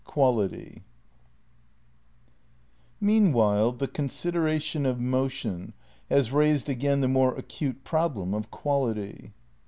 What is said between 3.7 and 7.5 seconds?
the consideration of motion has raised again the more